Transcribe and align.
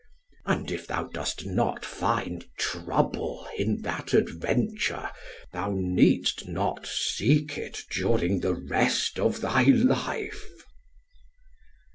And 0.47 0.71
if 0.71 0.87
thou 0.87 1.03
dost 1.09 1.45
not 1.45 1.85
find 1.85 2.47
trouble 2.57 3.47
in 3.55 3.81
that 3.83 4.15
adventure, 4.15 5.11
thou 5.53 5.75
needst 5.77 6.47
not 6.47 6.87
seek 6.87 7.55
it 7.55 7.83
during 7.91 8.39
the 8.39 8.55
rest 8.55 9.19
of 9.19 9.41
thy 9.41 9.61
life.' 9.65 10.65